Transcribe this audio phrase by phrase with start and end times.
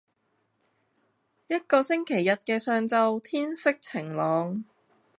[1.47, 4.63] 一個星期日嘅上晝天色晴朗